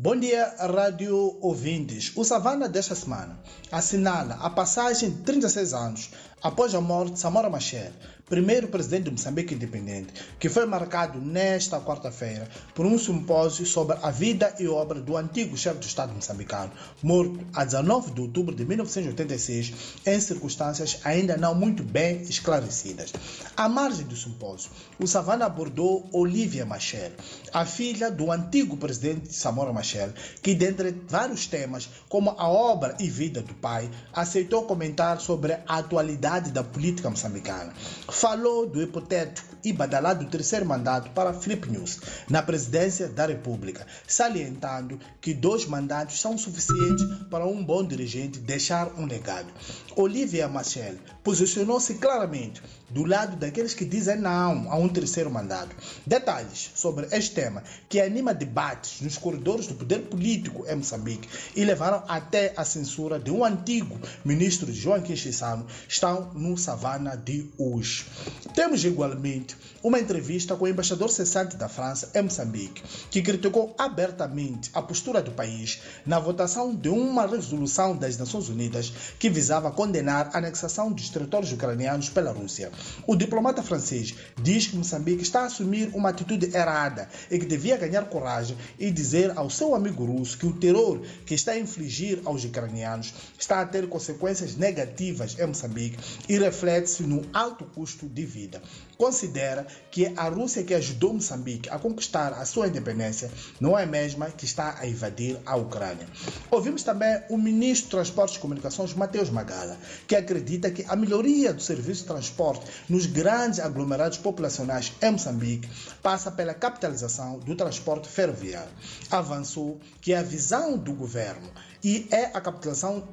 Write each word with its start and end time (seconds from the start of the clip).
Bom 0.00 0.14
dia, 0.14 0.54
rádio 0.60 1.36
ouvintes. 1.40 2.12
O 2.14 2.22
Savana 2.22 2.68
desta 2.68 2.94
semana 2.94 3.36
assinala 3.72 4.36
a 4.36 4.48
passagem 4.48 5.10
de 5.10 5.22
36 5.22 5.74
anos 5.74 6.10
após 6.42 6.74
a 6.74 6.80
morte 6.80 7.12
de 7.12 7.18
Samora 7.18 7.50
Machel, 7.50 7.90
primeiro 8.26 8.68
presidente 8.68 9.04
de 9.04 9.10
Moçambique 9.10 9.54
independente, 9.54 10.12
que 10.38 10.48
foi 10.48 10.66
marcado 10.66 11.18
nesta 11.18 11.80
quarta-feira 11.80 12.46
por 12.74 12.84
um 12.84 12.98
simpósio 12.98 13.64
sobre 13.64 13.96
a 14.02 14.10
vida 14.10 14.54
e 14.58 14.68
obra 14.68 15.00
do 15.00 15.16
antigo 15.16 15.56
chefe 15.56 15.78
do 15.78 15.86
Estado 15.86 16.12
moçambicano, 16.12 16.70
morto 17.02 17.40
a 17.54 17.64
19 17.64 18.10
de 18.10 18.20
outubro 18.20 18.54
de 18.54 18.64
1986 18.66 19.72
em 20.04 20.20
circunstâncias 20.20 21.00
ainda 21.04 21.36
não 21.36 21.54
muito 21.54 21.82
bem 21.82 22.20
esclarecidas. 22.22 23.12
À 23.56 23.68
margem 23.68 24.06
do 24.06 24.16
simpósio, 24.16 24.70
o 25.00 25.06
Savana 25.06 25.46
abordou 25.46 26.06
Olivia 26.12 26.66
Machel, 26.66 27.12
a 27.52 27.64
filha 27.64 28.10
do 28.10 28.30
antigo 28.30 28.76
presidente 28.76 29.32
Samora 29.34 29.72
Machel, 29.72 30.12
que 30.42 30.54
dentre 30.54 30.94
vários 31.08 31.46
temas, 31.46 31.88
como 32.08 32.30
a 32.30 32.48
obra 32.48 32.94
e 33.00 33.08
vida 33.08 33.40
do 33.40 33.54
pai, 33.54 33.90
aceitou 34.12 34.64
comentar 34.64 35.18
sobre 35.20 35.54
a 35.66 35.78
atualidade 35.78 36.27
da 36.28 36.62
política 36.62 37.08
moçambicana. 37.08 37.72
Falou 38.10 38.66
do 38.66 38.82
hipotético 38.82 39.56
e 39.64 39.72
badalado 39.72 40.26
terceiro 40.26 40.66
mandato 40.66 41.10
para 41.10 41.32
Filipe 41.32 41.70
News 41.70 42.00
na 42.28 42.42
presidência 42.42 43.08
da 43.08 43.26
República, 43.26 43.86
salientando 44.06 45.00
que 45.22 45.32
dois 45.32 45.64
mandatos 45.64 46.20
são 46.20 46.36
suficientes 46.36 47.04
para 47.30 47.46
um 47.46 47.64
bom 47.64 47.82
dirigente 47.82 48.38
deixar 48.38 48.92
um 48.98 49.06
legado. 49.06 49.48
Olivia 49.96 50.46
Machel 50.46 50.96
posicionou-se 51.24 51.94
claramente 51.94 52.62
do 52.90 53.04
lado 53.04 53.36
daqueles 53.36 53.74
que 53.74 53.84
dizem 53.84 54.16
não 54.16 54.70
a 54.70 54.76
um 54.76 54.88
terceiro 54.88 55.30
mandato. 55.30 55.74
Detalhes 56.06 56.70
sobre 56.74 57.06
este 57.10 57.34
tema 57.34 57.62
que 57.88 58.00
anima 58.00 58.32
debates 58.32 59.00
nos 59.00 59.18
corredores 59.18 59.66
do 59.66 59.74
poder 59.74 60.02
político 60.02 60.64
em 60.66 60.76
Moçambique 60.76 61.28
e 61.54 61.64
levaram 61.64 62.02
até 62.08 62.52
a 62.56 62.64
censura 62.64 63.18
de 63.18 63.30
um 63.30 63.44
antigo 63.44 63.98
ministro 64.24 64.72
Joaquim 64.72 65.16
Chissano 65.16 65.66
estão 65.88 66.17
no 66.34 66.56
Savana 66.56 67.16
de 67.16 67.50
hoje. 67.58 68.06
Temos 68.54 68.84
igualmente 68.84 69.56
uma 69.82 70.00
entrevista 70.00 70.56
com 70.56 70.64
o 70.64 70.68
embaixador 70.68 71.08
cessante 71.10 71.56
da 71.56 71.68
França 71.68 72.10
em 72.14 72.22
Moçambique, 72.22 72.82
que 73.10 73.22
criticou 73.22 73.74
abertamente 73.78 74.70
a 74.74 74.82
postura 74.82 75.22
do 75.22 75.30
país 75.30 75.80
na 76.04 76.18
votação 76.18 76.74
de 76.74 76.88
uma 76.88 77.26
resolução 77.26 77.96
das 77.96 78.18
Nações 78.18 78.48
Unidas 78.48 78.92
que 79.18 79.30
visava 79.30 79.70
condenar 79.70 80.30
a 80.32 80.38
anexação 80.38 80.90
dos 80.90 81.08
territórios 81.08 81.52
ucranianos 81.52 82.08
pela 82.08 82.32
Rússia. 82.32 82.72
O 83.06 83.14
diplomata 83.14 83.62
francês 83.62 84.14
diz 84.42 84.66
que 84.66 84.76
Moçambique 84.76 85.22
está 85.22 85.42
a 85.42 85.46
assumir 85.46 85.90
uma 85.94 86.08
atitude 86.08 86.46
errada 86.54 87.08
e 87.30 87.38
que 87.38 87.46
devia 87.46 87.76
ganhar 87.76 88.06
coragem 88.06 88.56
e 88.78 88.90
dizer 88.90 89.32
ao 89.36 89.48
seu 89.48 89.74
amigo 89.74 90.04
russo 90.04 90.36
que 90.36 90.46
o 90.46 90.52
terror 90.52 91.00
que 91.24 91.34
está 91.34 91.52
a 91.52 91.58
infligir 91.58 92.20
aos 92.24 92.44
ucranianos 92.44 93.14
está 93.38 93.60
a 93.60 93.66
ter 93.66 93.88
consequências 93.88 94.56
negativas 94.56 95.38
em 95.38 95.46
Moçambique 95.46 95.98
e 96.28 96.38
reflete-se 96.38 97.02
no 97.02 97.22
alto 97.32 97.64
custo 97.64 98.06
de 98.08 98.24
vida. 98.24 98.62
Considera 98.98 99.64
que 99.92 100.12
a 100.16 100.28
Rússia 100.28 100.64
que 100.64 100.74
ajudou 100.74 101.14
Moçambique 101.14 101.70
a 101.70 101.78
conquistar 101.78 102.32
a 102.32 102.44
sua 102.44 102.66
independência 102.66 103.30
não 103.60 103.78
é 103.78 103.84
a 103.84 103.86
mesma 103.86 104.26
que 104.26 104.44
está 104.44 104.76
a 104.76 104.88
invadir 104.88 105.38
a 105.46 105.54
Ucrânia. 105.54 106.04
Ouvimos 106.50 106.82
também 106.82 107.22
o 107.30 107.38
ministro 107.38 107.84
de 107.84 107.90
Transportes 107.92 108.36
e 108.36 108.40
Comunicações, 108.40 108.94
Mateus 108.94 109.30
Magala, 109.30 109.78
que 110.08 110.16
acredita 110.16 110.68
que 110.72 110.84
a 110.88 110.96
melhoria 110.96 111.54
do 111.54 111.62
serviço 111.62 112.02
de 112.02 112.08
transporte 112.08 112.66
nos 112.88 113.06
grandes 113.06 113.60
aglomerados 113.60 114.18
populacionais 114.18 114.92
em 115.00 115.12
Moçambique 115.12 115.70
passa 116.02 116.32
pela 116.32 116.52
capitalização 116.52 117.38
do 117.38 117.54
transporte 117.54 118.08
ferroviário. 118.08 118.72
Avançou 119.12 119.80
que 120.00 120.12
a 120.12 120.24
visão 120.24 120.76
do 120.76 120.92
governo 120.92 121.48
e 121.84 122.08
é 122.10 122.24
a 122.34 122.40
capitalização 122.40 123.08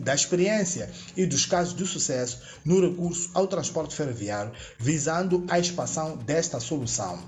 da 0.00 0.14
experiência 0.14 0.90
e 1.16 1.24
dos 1.24 1.46
casos 1.46 1.76
de 1.76 1.86
sucesso 1.86 2.40
no 2.64 2.80
recurso 2.80 3.30
ao 3.34 3.46
transporte 3.46 3.94
ferroviário, 3.94 4.52
visando 4.78 5.19
a 5.48 5.58
expansão 5.58 6.16
desta 6.16 6.60
solução. 6.60 7.18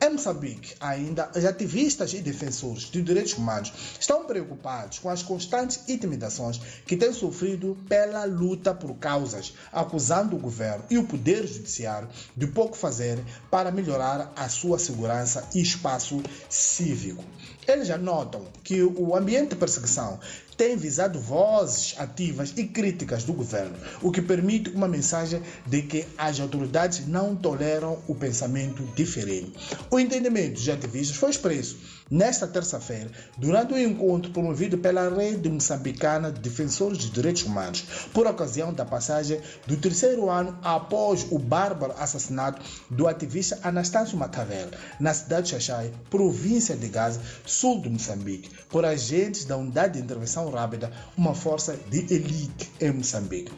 Em 0.00 0.10
Moçambique, 0.10 0.74
ainda, 0.78 1.28
os 1.34 1.44
ativistas 1.44 2.14
e 2.14 2.20
defensores 2.20 2.84
de 2.84 3.02
direitos 3.02 3.32
humanos 3.32 3.72
estão 3.98 4.24
preocupados 4.24 5.00
com 5.00 5.10
as 5.10 5.24
constantes 5.24 5.88
intimidações 5.88 6.60
que 6.86 6.96
têm 6.96 7.12
sofrido 7.12 7.76
pela 7.88 8.24
luta 8.24 8.72
por 8.72 8.94
causas, 8.94 9.54
acusando 9.72 10.36
o 10.36 10.38
governo 10.38 10.84
e 10.88 10.98
o 10.98 11.04
poder 11.04 11.44
judiciário 11.48 12.08
de 12.36 12.46
pouco 12.46 12.76
fazer 12.76 13.18
para 13.50 13.72
melhorar 13.72 14.32
a 14.36 14.48
sua 14.48 14.78
segurança 14.78 15.48
e 15.52 15.60
espaço 15.60 16.22
cívico. 16.48 17.24
Eles 17.66 17.88
já 17.88 17.98
notam 17.98 18.46
que 18.62 18.80
o 18.80 19.16
ambiente 19.16 19.50
de 19.50 19.56
perseguição 19.56 20.20
tem 20.58 20.76
visado 20.76 21.20
vozes 21.20 21.94
ativas 21.98 22.52
e 22.56 22.64
críticas 22.64 23.22
do 23.22 23.32
governo, 23.32 23.76
o 24.02 24.10
que 24.10 24.20
permite 24.20 24.70
uma 24.70 24.88
mensagem 24.88 25.40
de 25.64 25.82
que 25.82 26.04
as 26.18 26.40
autoridades 26.40 27.06
não 27.06 27.36
toleram 27.36 28.02
o 28.08 28.14
pensamento 28.14 28.82
diferente. 28.96 29.52
O 29.88 30.00
entendimento 30.00 30.54
dos 30.54 30.68
ativistas 30.68 31.16
foi 31.16 31.30
expresso 31.30 31.78
nesta 32.10 32.46
terça-feira, 32.46 33.10
durante 33.36 33.74
um 33.74 33.78
encontro 33.78 34.32
promovido 34.32 34.78
pela 34.78 35.08
Rede 35.08 35.48
Moçambicana 35.48 36.32
de 36.32 36.40
Defensores 36.40 36.98
de 36.98 37.10
Direitos 37.10 37.42
Humanos, 37.44 37.84
por 38.12 38.26
ocasião 38.26 38.72
da 38.72 38.84
passagem 38.84 39.40
do 39.66 39.76
terceiro 39.76 40.30
ano 40.30 40.58
após 40.62 41.26
o 41.30 41.38
bárbaro 41.38 41.94
assassinato 41.98 42.62
do 42.90 43.06
ativista 43.06 43.58
Anastácio 43.62 44.16
Matavela, 44.16 44.70
na 44.98 45.12
cidade 45.12 45.46
de 45.46 45.50
Xaxai, 45.50 45.92
província 46.08 46.76
de 46.76 46.88
Gaza, 46.88 47.20
sul 47.44 47.82
de 47.82 47.90
Moçambique, 47.90 48.50
por 48.70 48.84
agentes 48.84 49.44
da 49.44 49.56
Unidade 49.56 49.94
de 49.94 50.00
Intervenção 50.00 50.47
Rápida, 50.50 50.92
uma 51.16 51.34
força 51.34 51.76
de 51.76 51.98
elite 52.14 52.70
em 52.80 52.92
Moçambique. 52.92 53.52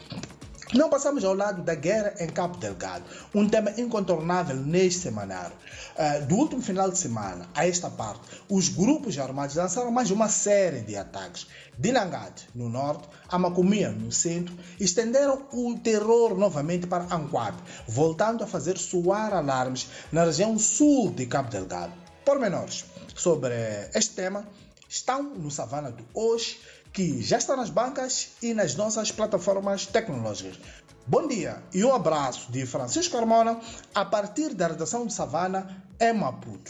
Não 0.72 0.88
passamos 0.88 1.24
ao 1.24 1.34
lado 1.34 1.62
da 1.62 1.74
guerra 1.74 2.14
em 2.20 2.28
Cabo 2.28 2.56
Delgado, 2.56 3.04
um 3.34 3.48
tema 3.48 3.72
incontornável 3.76 4.54
neste 4.54 5.00
semanário. 5.00 5.56
Uh, 5.96 6.26
do 6.26 6.36
último 6.36 6.62
final 6.62 6.88
de 6.88 6.96
semana 6.96 7.48
a 7.56 7.66
esta 7.66 7.90
parte, 7.90 8.20
os 8.48 8.68
grupos 8.68 9.18
armados 9.18 9.56
lançaram 9.56 9.90
mais 9.90 10.12
uma 10.12 10.28
série 10.28 10.80
de 10.80 10.96
ataques. 10.96 11.48
De 11.76 11.90
Langade, 11.90 12.48
no 12.54 12.68
norte, 12.68 13.08
a 13.28 13.36
Macomia, 13.36 13.90
no 13.90 14.12
centro, 14.12 14.56
estenderam 14.78 15.42
o 15.52 15.76
terror 15.82 16.38
novamente 16.38 16.86
para 16.86 17.12
Anquab, 17.12 17.56
voltando 17.88 18.44
a 18.44 18.46
fazer 18.46 18.78
soar 18.78 19.34
alarmes 19.34 19.88
na 20.12 20.22
região 20.22 20.56
sul 20.56 21.10
de 21.10 21.26
Cabo 21.26 21.50
Delgado. 21.50 21.92
Pormenores 22.24 22.84
sobre 23.16 23.54
este 23.92 24.14
tema 24.14 24.46
estão 24.90 25.22
no 25.22 25.52
Savana 25.52 25.92
de 25.92 26.04
hoje, 26.12 26.60
que 26.92 27.22
já 27.22 27.38
está 27.38 27.56
nas 27.56 27.70
bancas 27.70 28.30
e 28.42 28.52
nas 28.52 28.74
nossas 28.74 29.12
plataformas 29.12 29.86
tecnológicas. 29.86 30.58
Bom 31.06 31.28
dia 31.28 31.62
e 31.72 31.84
um 31.84 31.94
abraço 31.94 32.50
de 32.50 32.66
Francisco 32.66 33.16
Carmona 33.16 33.60
a 33.94 34.04
partir 34.04 34.52
da 34.52 34.66
redação 34.66 35.06
de 35.06 35.12
Savana 35.12 35.84
em 36.00 36.12
Maputo. 36.12 36.68